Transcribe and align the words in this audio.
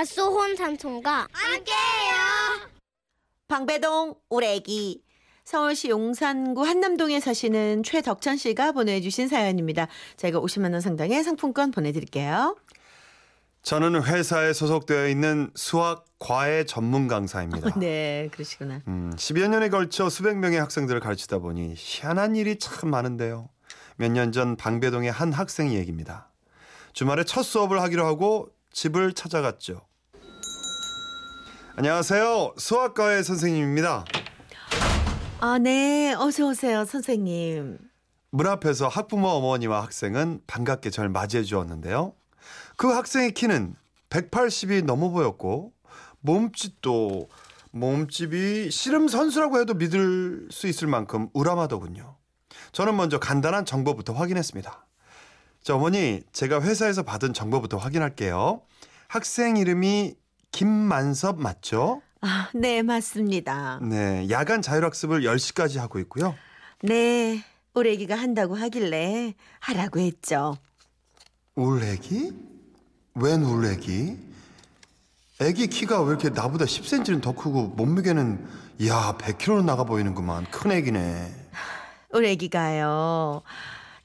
닷소혼 0.00 0.56
삼촌과 0.56 1.28
함께해요. 1.30 2.70
방배동 3.48 4.14
우레기 4.30 5.02
서울시 5.44 5.90
용산구 5.90 6.64
한남동에 6.64 7.20
사시는 7.20 7.82
최덕천 7.82 8.38
씨가 8.38 8.72
보내주신 8.72 9.28
사연입니다. 9.28 9.88
저희가 10.16 10.40
50만 10.40 10.72
원 10.72 10.80
상당의 10.80 11.22
상품권 11.22 11.70
보내드릴게요. 11.70 12.56
저는 13.62 14.02
회사에 14.04 14.54
소속되어 14.54 15.06
있는 15.08 15.50
수학 15.54 16.06
과외 16.18 16.64
전문 16.64 17.06
강사입니다. 17.06 17.68
네, 17.78 18.30
그러시구나. 18.32 18.80
음, 18.88 19.12
10여 19.16 19.48
년에 19.48 19.68
걸쳐 19.68 20.08
수백 20.08 20.38
명의 20.38 20.58
학생들을 20.60 20.98
가르치다 21.00 21.40
보니 21.40 21.74
희한한 21.76 22.36
일이 22.36 22.58
참 22.58 22.88
많은데요. 22.88 23.50
몇 23.96 24.12
년 24.12 24.32
전 24.32 24.56
방배동의 24.56 25.12
한 25.12 25.30
학생 25.34 25.74
얘기입니다. 25.74 26.30
주말에 26.94 27.24
첫 27.24 27.42
수업을 27.42 27.82
하기로 27.82 28.06
하고 28.06 28.48
집을 28.72 29.12
찾아갔죠. 29.12 29.82
안녕하세요. 31.82 32.56
수학과의 32.58 33.24
선생님입니다. 33.24 34.04
아, 35.40 35.58
네, 35.58 36.12
어서 36.12 36.48
오세요, 36.48 36.84
선생님. 36.84 37.78
문 38.32 38.46
앞에서 38.46 38.86
학부모 38.86 39.28
어머니와 39.28 39.84
학생은 39.84 40.42
반갑게 40.46 40.90
절 40.90 41.08
맞이해 41.08 41.42
주었는데요. 41.42 42.12
그 42.76 42.88
학생의 42.88 43.32
키는 43.32 43.76
180이 44.10 44.84
넘어 44.84 45.08
보였고 45.08 45.72
몸집도 46.20 47.30
몸집이 47.70 48.70
씨름 48.70 49.08
선수라고 49.08 49.58
해도 49.58 49.72
믿을 49.72 50.48
수 50.50 50.66
있을 50.66 50.86
만큼 50.86 51.30
우람하더군요. 51.32 52.18
저는 52.72 52.94
먼저 52.94 53.18
간단한 53.18 53.64
정보부터 53.64 54.12
확인했습니다. 54.12 54.86
저 55.62 55.76
어머니, 55.76 56.20
제가 56.34 56.60
회사에서 56.60 57.04
받은 57.04 57.32
정보부터 57.32 57.78
확인할게요. 57.78 58.60
학생 59.08 59.56
이름이 59.56 60.19
김만섭 60.52 61.40
맞죠? 61.40 62.02
아, 62.22 62.48
네, 62.54 62.82
맞습니다. 62.82 63.78
네, 63.82 64.28
야간 64.30 64.60
자율학습을 64.62 65.22
10시까지 65.22 65.78
하고 65.78 65.98
있고요. 66.00 66.34
네, 66.82 67.42
애기가 67.86 68.14
한다고 68.16 68.56
하길래 68.56 69.34
하라고 69.60 70.00
했죠. 70.00 70.56
울 71.54 71.82
애기? 71.82 72.32
웬 73.14 73.42
울 73.42 73.64
애기? 73.66 74.18
애기 75.40 75.66
키가 75.68 76.02
왜 76.02 76.10
이렇게 76.10 76.28
나보다 76.28 76.66
10cm는 76.66 77.22
더 77.22 77.32
크고 77.32 77.68
몸무게는 77.68 78.46
야 78.86 79.16
100kg는 79.18 79.64
나가 79.64 79.84
보이는구만 79.84 80.44
큰 80.50 80.72
애기네 80.72 81.34
우리 82.12 82.28
애기가요. 82.30 83.40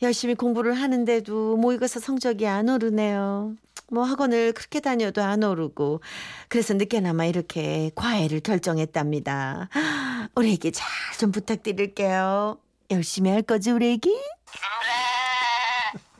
열심히 0.01 0.35
공부를 0.35 0.73
하는데도 0.73 1.57
모의고사 1.57 1.99
성적이 1.99 2.47
안 2.47 2.69
오르네요. 2.69 3.55
뭐 3.91 4.03
학원을 4.03 4.53
그렇게 4.53 4.79
다녀도 4.79 5.21
안 5.23 5.43
오르고 5.43 6.01
그래서 6.49 6.73
늦게나마 6.73 7.25
이렇게 7.25 7.91
과외를 7.95 8.39
결정했답니다. 8.39 9.69
우리 10.35 10.53
애기 10.53 10.71
잘 10.71 10.88
좀 11.19 11.31
부탁드릴게요. 11.31 12.57
열심히 12.91 13.29
할 13.31 13.41
거지 13.41 13.71
우리 13.71 13.93
애기? 13.93 14.13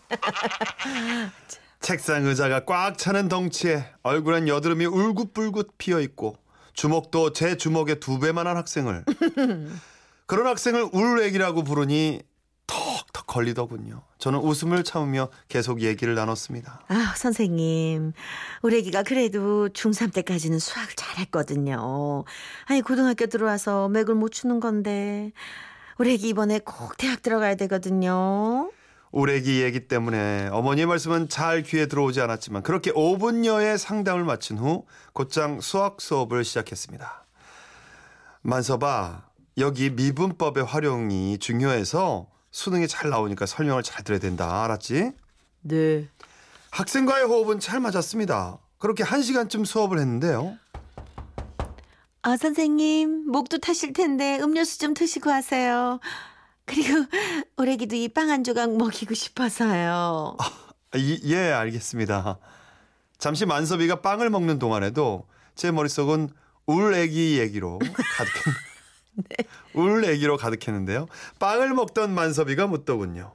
책상 1.82 2.26
의자가 2.26 2.64
꽉 2.66 2.98
차는 2.98 3.28
덩치에 3.28 3.86
얼굴엔 4.04 4.48
여드름이 4.48 4.86
울긋불긋 4.86 5.78
피어 5.78 6.00
있고 6.00 6.38
주먹도 6.74 7.34
제 7.34 7.58
주먹의 7.58 8.00
두 8.00 8.20
배만한 8.20 8.56
학생을 8.58 9.04
그런 10.28 10.48
학생을 10.48 10.90
울 10.94 11.22
애기라고 11.22 11.64
부르니 11.64 12.22
걸리더군요 13.36 14.02
저는 14.18 14.40
웃음을 14.40 14.84
참으며 14.84 15.30
계속 15.50 15.82
얘기를 15.82 16.16
나눴습니다 16.16 16.82
아 16.88 17.14
선생님 17.18 18.14
우리 18.62 18.78
애기가 18.78 19.04
그래도 19.04 19.68
중3 19.70 20.14
때까지는 20.14 20.60
수학을 20.60 20.94
잘했거든요. 20.96 22.24
아니 22.66 22.82
고등학교 22.82 23.26
들어와서 23.28 23.90
맥을 23.90 24.16
못 24.16 24.30
추는 24.30 24.60
건데 24.60 25.32
우리 25.98 26.14
애기 26.14 26.30
이번에 26.30 26.60
꼭 26.60 26.98
대학 26.98 27.22
들어가야 27.22 27.56
되거든요. 27.56 28.72
우레기 29.12 29.62
얘기 29.62 29.88
때문에 29.88 30.50
어머니의 30.52 30.88
말씀은 30.88 31.30
잘 31.30 31.64
귀에 31.64 31.86
들어오지 31.86 32.20
않았지만 32.22 32.64
그렇게 32.64 32.92
5분여의 32.92 33.78
상담을 33.78 34.24
마친 34.26 34.58
후 34.58 34.86
곧장 35.14 35.62
수학 35.62 36.02
수업을 36.02 36.44
시작했습니다. 36.44 37.26
만서봐 38.42 39.24
여기 39.58 39.90
미분법의 39.90 40.66
활용이 40.66 41.38
중요해서 41.38 42.28
수능이 42.56 42.88
잘 42.88 43.10
나오니까 43.10 43.46
설명을 43.46 43.84
잘 43.84 44.02
들어야 44.06 44.18
된다 44.20 44.64
알았지? 44.64 45.12
네. 45.64 46.08
학생과의 46.72 47.26
호흡은 47.26 47.60
잘 47.60 47.82
맞았습니다. 47.82 48.60
그렇게 48.78 49.04
한 49.04 49.22
시간쯤 49.22 49.66
수업을 49.66 50.00
했는데요. 50.00 50.58
아 52.22 52.38
선생님 52.38 53.30
목도 53.30 53.58
타실 53.58 53.92
텐데 53.92 54.40
음료수 54.40 54.80
좀 54.80 54.94
드시고 54.94 55.30
하세요. 55.32 56.00
그리고 56.66 57.06
애기도 57.68 57.98
이 57.98 58.08
빵 58.08 58.30
한 58.30 58.46
조각 58.46 58.78
먹이고 58.78 59.14
싶어서요. 59.14 60.38
아, 60.40 60.98
이- 60.98 61.20
예, 61.26 61.52
알겠습니다. 61.52 62.40
잠시 63.18 63.46
만섭이가 63.46 64.00
빵을 64.02 64.30
먹는 64.30 64.60
동안에도 64.60 65.28
제 65.56 65.72
머릿속은 65.72 66.30
울 66.68 66.94
애기 66.94 67.38
얘기로 67.38 67.80
가득했 67.80 68.56
울 69.74 70.04
애기로 70.06 70.38
가득했는데요. 70.38 71.08
빵을 71.40 71.74
먹던 71.74 72.14
만섭이가 72.14 72.68
묻더군요. 72.68 73.34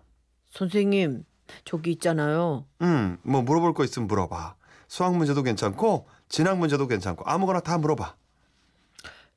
선생님 0.50 1.24
저기 1.64 1.92
있잖아요. 1.92 2.66
음, 2.82 3.18
뭐 3.22 3.42
물어볼 3.42 3.74
거 3.74 3.84
있으면 3.84 4.06
물어봐. 4.08 4.56
수학 4.88 5.16
문제도 5.16 5.42
괜찮고 5.42 6.08
진학 6.28 6.58
문제도 6.58 6.86
괜찮고 6.86 7.24
아무거나 7.26 7.60
다 7.60 7.78
물어봐. 7.78 8.14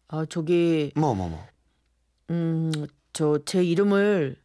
아 0.09 0.25
저기 0.29 0.91
뭐 0.95 1.13
뭐 1.15 1.29
뭐. 1.29 1.45
음저 2.29 3.39
제 3.45 3.63
이름을 3.63 4.37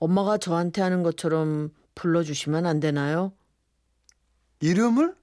엄마가 0.00 0.38
저한테 0.38 0.82
하는 0.82 1.02
것처럼 1.02 1.70
불러 1.94 2.22
주시면 2.22 2.66
안 2.66 2.80
되나요? 2.80 3.32
이름을? 4.60 5.14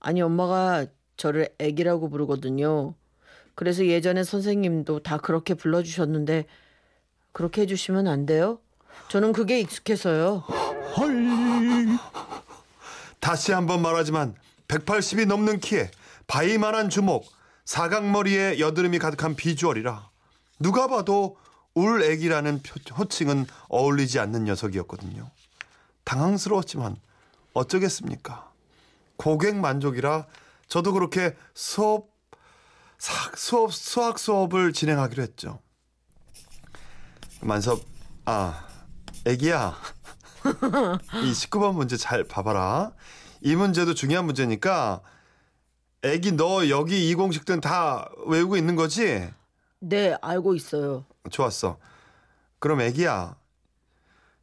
아니 0.00 0.22
엄마가 0.22 0.86
저를 1.16 1.48
애기라고 1.58 2.08
부르거든요. 2.08 2.94
그래서 3.54 3.84
예전에 3.86 4.24
선생님도 4.24 5.00
다 5.02 5.18
그렇게 5.18 5.54
불러주셨는데 5.54 6.46
그렇게 7.32 7.62
해주시면 7.62 8.06
안 8.08 8.26
돼요? 8.26 8.58
저는 9.08 9.32
그게 9.32 9.60
익숙해서요. 9.60 10.44
다시 13.20 13.52
한번 13.52 13.82
말하지만 13.82 14.34
180이 14.68 15.26
넘는 15.26 15.60
키에 15.60 15.90
바위만한 16.26 16.88
주먹, 16.90 17.24
사각머리에 17.64 18.58
여드름이 18.58 18.98
가득한 18.98 19.36
비주얼이라 19.36 20.08
누가 20.58 20.86
봐도 20.86 21.36
울 21.74 22.02
애기라는 22.02 22.62
표- 22.62 22.94
호칭은 22.94 23.46
어울리지 23.68 24.18
않는 24.18 24.44
녀석이었거든요. 24.44 25.30
당황스러웠지만 26.04 26.96
어쩌겠습니까? 27.52 28.50
고객 29.16 29.56
만족이라 29.56 30.26
저도 30.68 30.92
그렇게 30.92 31.36
수업 31.54 32.08
사- 32.08 32.09
수업 33.00 33.72
수학 33.72 34.18
수업을 34.18 34.72
진행하기로 34.72 35.22
했죠. 35.22 35.60
만섭 37.40 37.80
아 38.26 38.66
애기야 39.26 39.74
이 41.24 41.32
19번 41.32 41.74
문제 41.74 41.96
잘 41.96 42.24
봐봐라. 42.24 42.92
이 43.40 43.56
문제도 43.56 43.94
중요한 43.94 44.26
문제니까 44.26 45.00
애기 46.02 46.32
너 46.32 46.68
여기 46.68 47.08
이 47.08 47.14
공식들은 47.14 47.60
다 47.60 48.10
외우고 48.26 48.56
있는 48.56 48.76
거지? 48.76 49.28
네, 49.80 50.14
알고 50.20 50.54
있어요. 50.54 51.06
좋았어. 51.30 51.78
그럼 52.58 52.82
애기야 52.82 53.36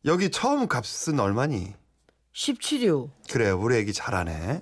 여기 0.06 0.31
처음 0.31 0.68
값은 0.68 1.19
얼마니? 1.19 1.74
17요. 2.33 3.12
그래 3.30 3.50
우리 3.51 3.77
애기 3.77 3.94
잘하네. 3.94 4.62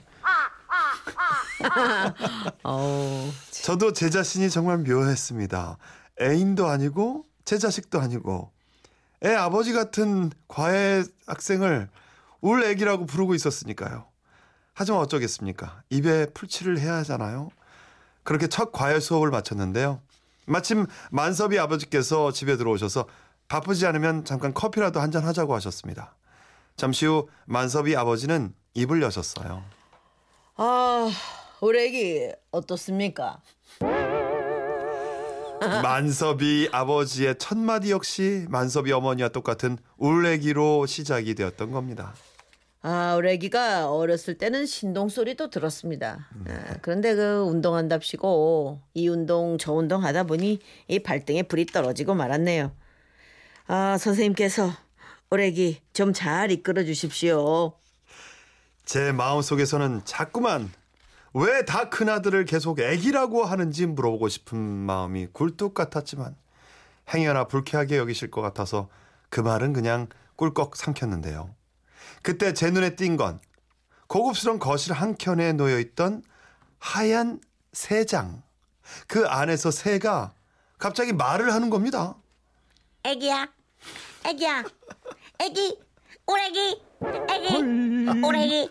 어, 2.63 3.31
저도 3.51 3.93
제 3.93 4.09
자신이 4.09 4.49
정말 4.49 4.77
묘했습니다. 4.79 5.77
애인도 6.21 6.67
아니고 6.67 7.25
제 7.43 7.57
자식도 7.57 7.99
아니고 7.99 8.51
애 9.23 9.33
아버지 9.33 9.73
같은 9.73 10.31
과외 10.47 11.03
학생을 11.27 11.89
울 12.41 12.63
애기라고 12.63 13.05
부르고 13.05 13.33
있었으니까요. 13.35 14.05
하지만 14.73 14.99
어쩌겠습니까? 15.01 15.81
입에 15.89 16.27
풀칠을 16.27 16.79
해야 16.79 16.95
하잖아요. 16.97 17.49
그렇게 18.23 18.47
첫 18.47 18.71
과외 18.71 18.99
수업을 18.99 19.29
마쳤는데요. 19.31 20.01
마침 20.47 20.85
만섭이 21.11 21.57
아버지께서 21.59 22.31
집에 22.31 22.57
들어오셔서 22.57 23.07
바쁘지 23.47 23.85
않으면 23.87 24.25
잠깐 24.25 24.53
커피라도 24.53 24.99
한 24.99 25.11
잔 25.11 25.23
하자고 25.23 25.55
하셨습니다. 25.55 26.15
잠시 26.75 27.05
후 27.05 27.29
만섭이 27.45 27.95
아버지는 27.95 28.53
입을 28.73 29.01
여셨어요. 29.01 29.63
아, 30.57 31.09
우리 31.61 31.79
애기 31.85 32.31
어떻습니까? 32.51 33.41
만섭이 35.81 36.69
아버지의 36.71 37.35
첫 37.39 37.57
마디 37.57 37.91
역시 37.91 38.45
만섭이 38.49 38.91
어머니와 38.91 39.29
똑같은 39.29 39.77
울레기로 39.97 40.85
시작이 40.85 41.33
되었던 41.33 41.71
겁니다. 41.71 42.13
아, 42.81 43.15
우리 43.17 43.31
애기가 43.31 43.91
어렸을 43.91 44.37
때는 44.37 44.67
신동 44.67 45.09
소리도 45.09 45.49
들었습니다. 45.49 46.29
아, 46.47 46.75
그런데 46.81 47.15
그 47.15 47.41
운동한답시고 47.47 48.79
이 48.93 49.07
운동 49.07 49.57
저 49.57 49.73
운동 49.73 50.03
하다 50.03 50.25
보니 50.25 50.59
이 50.87 50.99
발등에 50.99 51.43
불이 51.43 51.67
떨어지고 51.67 52.13
말았네요. 52.13 52.71
아, 53.67 53.97
선생님께서 53.97 54.69
우리 55.31 55.45
애기 55.45 55.79
좀 55.93 56.13
잘 56.13 56.51
이끌어 56.51 56.83
주십시오. 56.83 57.73
제 58.85 59.11
마음속에서는 59.11 60.01
자꾸만 60.05 60.71
왜 61.37 61.65
다 61.65 61.89
큰아들을 61.89 62.45
계속 62.45 62.79
애기라고 62.79 63.43
하는지 63.43 63.85
물어보고 63.85 64.29
싶은 64.29 64.57
마음이 64.57 65.27
굴뚝 65.33 65.73
같았지만 65.73 66.33
행여나 67.13 67.47
불쾌하게 67.47 67.97
여기실 67.97 68.31
것 68.31 68.41
같아서 68.41 68.87
그 69.29 69.41
말은 69.41 69.73
그냥 69.73 70.07
꿀꺽 70.37 70.77
삼켰는데요. 70.77 71.53
그때 72.21 72.53
제 72.53 72.71
눈에 72.71 72.95
띈 72.95 73.17
건 73.17 73.41
고급스러운 74.07 74.59
거실 74.59 74.93
한켠에 74.93 75.53
놓여 75.53 75.77
있던 75.79 76.23
하얀 76.79 77.41
새장. 77.73 78.41
그 79.07 79.27
안에서 79.27 79.71
새가 79.71 80.33
갑자기 80.77 81.11
말을 81.11 81.53
하는 81.53 81.69
겁니다. 81.69 82.15
애기야, 83.03 83.47
애기야, 84.25 84.63
애기, 85.39 85.77
오래기, 86.27 86.81
애기, 87.29 88.25
오래기. 88.25 88.69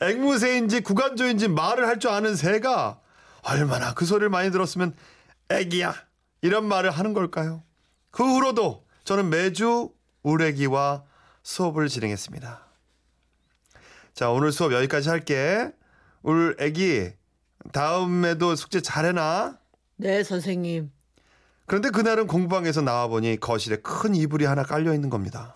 앵무새인지 0.00 0.80
구간조인지 0.82 1.48
말을 1.48 1.86
할 1.86 1.98
줄 1.98 2.10
아는 2.10 2.36
새가 2.36 3.00
얼마나 3.42 3.94
그 3.94 4.04
소리를 4.04 4.28
많이 4.28 4.50
들었으면 4.50 4.94
애기야 5.48 5.94
이런 6.42 6.66
말을 6.66 6.90
하는 6.90 7.14
걸까요? 7.14 7.62
그 8.10 8.22
후로도 8.24 8.84
저는 9.04 9.30
매주 9.30 9.90
우레기와 10.22 11.04
수업을 11.42 11.88
진행했습니다. 11.88 12.60
자 14.14 14.30
오늘 14.30 14.52
수업 14.52 14.72
여기까지 14.72 15.08
할게. 15.08 15.72
울 16.22 16.56
애기 16.60 17.10
다음에도 17.72 18.54
숙제 18.56 18.80
잘해놔. 18.80 19.56
네, 19.96 20.22
선생님. 20.22 20.90
그런데 21.66 21.90
그날은 21.90 22.26
공방에서 22.26 22.82
나와보니 22.82 23.38
거실에 23.40 23.76
큰 23.76 24.14
이불이 24.14 24.44
하나 24.44 24.62
깔려 24.62 24.94
있는 24.94 25.10
겁니다. 25.10 25.54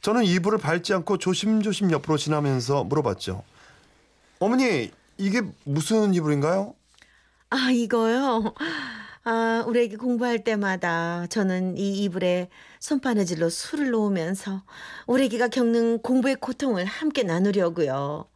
저는 0.00 0.24
이불을 0.24 0.58
밟지 0.58 0.92
않고 0.94 1.18
조심조심 1.18 1.90
옆으로 1.90 2.16
지나면서 2.18 2.84
물어봤죠. 2.84 3.42
어머니, 4.44 4.90
이게 5.16 5.40
무슨 5.64 6.12
이불인가요? 6.12 6.74
아, 7.50 7.70
이거요? 7.70 8.54
아, 9.24 9.64
우리 9.66 9.80
애기 9.84 9.96
공부할 9.96 10.44
때마다 10.44 11.26
저는 11.28 11.78
이 11.78 12.04
이불에 12.04 12.50
손바느질로 12.80 13.48
술을 13.48 13.90
놓으면서 13.90 14.64
우리 15.06 15.24
애기가 15.24 15.48
겪는 15.48 16.02
공부의 16.02 16.36
고통을 16.36 16.84
함께 16.84 17.22
나누려고요. 17.22 18.28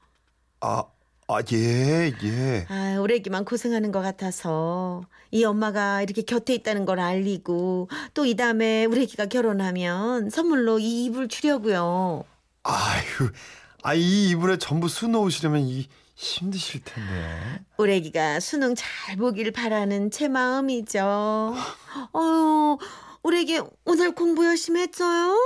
아, 0.61 0.85
아, 1.29 1.41
예, 1.53 2.13
예. 2.23 2.67
아, 2.69 2.99
우리 3.01 3.17
애기만 3.17 3.45
고생하는 3.45 3.93
것 3.93 4.01
같아서 4.01 5.03
이 5.31 5.45
엄마가 5.45 6.03
이렇게 6.03 6.23
곁에 6.23 6.55
있다는 6.55 6.85
걸 6.87 7.01
알리고 7.01 7.89
또 8.15 8.25
이 8.25 8.35
다음에 8.37 8.85
우리 8.87 9.03
애기가 9.03 9.27
결혼하면 9.27 10.31
선물로 10.31 10.79
이 10.79 11.05
이불 11.07 11.29
주려고요. 11.29 12.25
아유, 12.63 13.31
아, 13.83 13.95
이 13.95 14.31
이불에 14.31 14.59
전부 14.59 14.89
수 14.89 15.07
놓으시려면 15.09 15.63
이 15.63 15.89
힘드실 16.17 16.83
텐데. 16.85 17.61
우리 17.77 17.95
애기가 17.95 18.41
수능 18.41 18.75
잘 18.75 19.17
보길 19.17 19.53
바라는 19.53 20.11
제 20.11 20.27
마음이죠. 20.29 21.01
어, 22.13 22.77
우리 23.23 23.41
애기 23.41 23.61
오늘 23.85 24.15
공부 24.15 24.45
열심히 24.45 24.81
했어요? 24.83 25.37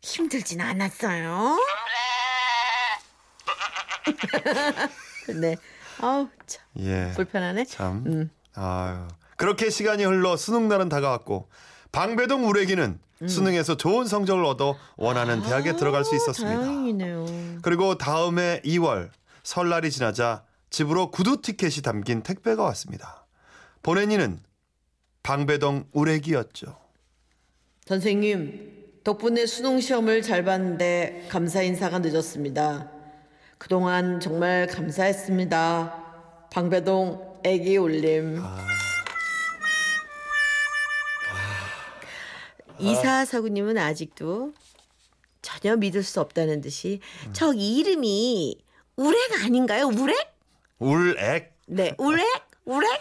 힘들진 0.00 0.60
않았어요. 0.62 1.58
네. 5.40 5.56
아우, 6.00 6.28
참 6.46 6.64
예. 6.78 7.12
불편하네. 7.14 7.64
참. 7.66 8.04
음. 8.06 8.30
아유. 8.54 9.06
그렇게 9.36 9.68
시간이 9.68 10.04
흘러 10.04 10.36
수능 10.36 10.68
날은 10.68 10.88
다가왔고 10.88 11.48
방배동 11.92 12.48
우레기는 12.48 12.98
수능에서 13.26 13.76
좋은 13.76 14.06
성적을 14.06 14.44
얻어 14.44 14.76
원하는 14.96 15.42
대학에 15.42 15.74
들어갈 15.76 16.04
수 16.04 16.14
있었습니다. 16.14 16.60
음. 16.60 16.64
다행이네요. 16.64 17.26
그리고 17.62 17.98
다음해 17.98 18.62
2월 18.64 19.10
설날이 19.42 19.90
지나자 19.90 20.44
집으로 20.70 21.10
구두 21.10 21.40
티켓이 21.42 21.82
담긴 21.82 22.22
택배가 22.22 22.62
왔습니다. 22.64 23.26
보낸 23.82 24.10
이는 24.12 24.38
방배동 25.22 25.86
우레기였죠. 25.92 26.76
선생님, 27.86 29.00
덕분에 29.02 29.46
수능 29.46 29.80
시험을 29.80 30.22
잘 30.22 30.44
봤는데 30.44 31.26
감사 31.30 31.62
인사가 31.62 31.98
늦었습니다. 31.98 32.90
그동안 33.56 34.20
정말 34.20 34.66
감사했습니다. 34.66 36.04
방배동 36.52 37.40
애기 37.44 37.76
올림. 37.78 38.42
이사 42.78 43.24
사구님은 43.24 43.78
아직도 43.78 44.52
전혀 45.42 45.76
믿을 45.76 46.02
수 46.02 46.20
없다는 46.20 46.60
듯이 46.60 47.00
저 47.32 47.52
이름이 47.52 48.58
우렉 48.96 49.44
아닌가요? 49.44 49.86
우렉? 49.86 50.16
울액. 50.78 51.56
네, 51.66 51.94
우렉? 51.98 52.26
우렉? 52.64 53.00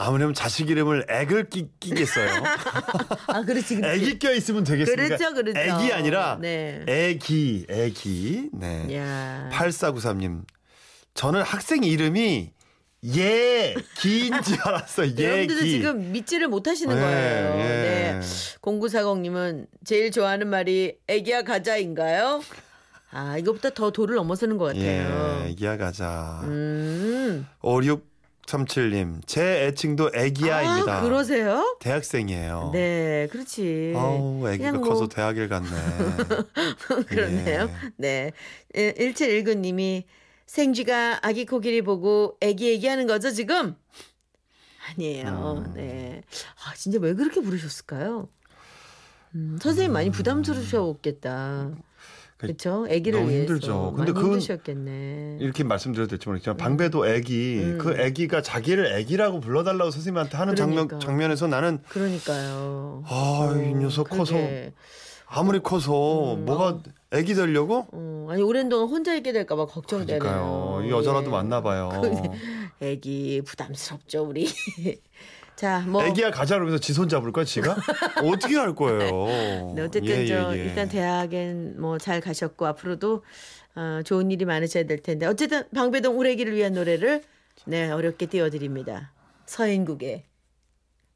아무렴 0.00 0.32
자식 0.32 0.70
이름을 0.70 1.06
액을 1.10 1.50
끼, 1.50 1.68
끼겠어요. 1.80 2.30
아, 3.26 3.42
그렇지. 3.42 3.76
그렇지. 3.76 4.04
애기 4.04 4.18
껴 4.20 4.32
있으면 4.32 4.62
되겠습니까? 4.62 5.16
그렇죠, 5.16 5.34
그렇죠. 5.34 5.58
애기 5.58 5.92
아니라 5.92 6.38
네. 6.40 6.84
애기, 6.86 7.66
애기. 7.68 8.48
네. 8.52 8.94
야. 8.96 9.50
8493님. 9.52 10.44
저는 11.14 11.42
학생 11.42 11.82
이름이 11.82 12.52
예, 13.04 13.74
기인지 14.00 14.56
알았어요. 14.64 15.12
예, 15.18 15.24
여러분들도 15.24 15.62
기. 15.62 15.70
지금 15.70 16.12
믿지를 16.12 16.48
못하시는 16.48 16.94
네, 16.94 17.00
거예요. 17.00 17.60
예. 17.60 17.64
네. 17.64 18.20
0940님은 18.60 19.66
제일 19.84 20.10
좋아하는 20.10 20.48
말이 20.48 20.96
애기야 21.06 21.42
가자인가요? 21.42 22.42
아, 23.10 23.38
이거보다 23.38 23.70
더 23.70 23.90
도를 23.90 24.16
넘어서는 24.16 24.58
것 24.58 24.66
같아요. 24.66 25.42
예, 25.44 25.50
애기야 25.50 25.76
가자. 25.76 26.40
음. 26.44 27.46
5637님. 27.62 29.20
제 29.26 29.66
애칭도 29.66 30.10
애기야입니다. 30.14 30.98
아, 30.98 31.02
그러세요? 31.02 31.76
대학생이에요. 31.80 32.70
네, 32.72 33.28
그렇지. 33.30 33.94
아우, 33.96 34.46
애기가 34.48 34.72
그냥 34.72 34.80
커서 34.82 35.02
뭐 35.02 35.08
대학을 35.08 35.48
갔네. 35.48 35.68
그렇네요. 37.06 37.70
예. 37.70 37.90
네. 37.96 38.32
1719님이 38.74 40.02
생쥐가 40.48 41.20
아기 41.22 41.44
코끼리 41.44 41.82
보고 41.82 42.36
애기 42.40 42.72
애기하는 42.72 43.06
거죠, 43.06 43.30
지금? 43.30 43.76
아니에요. 44.90 45.64
음. 45.66 45.72
네. 45.74 46.22
아, 46.64 46.74
진짜 46.74 46.98
왜 47.00 47.12
그렇게 47.14 47.40
부르셨을까요? 47.42 48.28
음, 49.34 49.58
선생님 49.60 49.92
많이 49.92 50.10
부담스러우셨겠다. 50.10 51.72
그렇죠? 52.38 52.86
아기를 52.88 53.18
너무 53.20 53.30
위해서 53.30 53.52
힘들죠. 53.52 53.82
많이 53.90 53.96
근데 53.96 54.12
그건 54.12 54.32
힘드셨겠네. 54.34 55.38
이렇게 55.40 55.64
말씀드려도 55.64 56.08
될지 56.08 56.28
모르겠지만 56.28 56.56
방배도 56.56 57.06
애기 57.08 57.58
음. 57.62 57.78
그 57.78 58.00
애기가 58.00 58.40
자기를 58.40 58.86
애기라고 58.98 59.40
불러달라고 59.40 59.90
선생님한테 59.90 60.36
하는 60.38 60.56
장면 60.56 60.86
그러니까. 60.88 61.06
장면에서 61.06 61.46
나는 61.48 61.82
그러니까요. 61.88 63.02
아이 63.06 63.74
녀석 63.74 64.08
커서. 64.08 64.34
아무리 65.30 65.60
커서 65.60 66.34
음, 66.34 66.44
뭐가 66.46 66.80
애기 67.12 67.34
되려고 67.34 67.86
어, 67.92 68.28
아니 68.30 68.42
오랜 68.42 68.68
동안 68.68 68.88
혼자 68.88 69.14
있게 69.14 69.32
될까봐 69.32 69.66
걱정되네요. 69.66 70.18
그러니까요 70.18 70.82
이 70.86 70.90
여자라도 70.90 71.26
예. 71.26 71.30
만나 71.30 71.60
봐요 71.62 71.90
애기 72.80 73.42
부담스럽죠 73.44 74.24
우리. 74.24 74.48
자, 75.56 75.80
뭐 75.88 76.04
애기야 76.04 76.30
가자 76.30 76.54
그러면서 76.54 76.78
지 76.78 76.92
손 76.94 77.08
잡을 77.08 77.32
거야 77.32 77.44
지가 77.44 77.76
어떻게 78.24 78.54
할 78.56 78.74
거예요 78.76 79.72
네, 79.74 79.82
어쨌든 79.82 80.04
예, 80.06 80.26
저 80.26 80.54
예, 80.56 80.60
예. 80.60 80.64
일단 80.64 80.88
대학엔 80.88 81.80
뭐 81.80 81.98
잘 81.98 82.20
가셨고 82.20 82.64
앞으로도 82.66 83.24
어, 83.74 84.00
좋은 84.04 84.30
일이 84.30 84.44
많으셔야 84.44 84.84
될 84.84 85.02
텐데 85.02 85.26
어쨌든 85.26 85.64
방배동 85.74 86.18
우레기를 86.18 86.54
위한 86.54 86.72
노래를 86.74 87.22
네 87.66 87.90
어렵게 87.90 88.26
띄워드립니다. 88.26 89.12
서인국의 89.46 90.24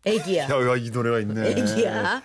애기야, 0.04 0.44
야, 0.44 0.48
야, 0.48 0.76
이 0.76 0.90
노래가 0.90 1.20
있네 1.20 1.50
애기야. 1.50 2.22